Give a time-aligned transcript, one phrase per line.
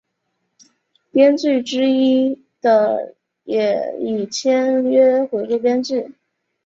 [1.11, 3.13] 编剧之一的
[3.43, 6.15] 也已签约回归编剧。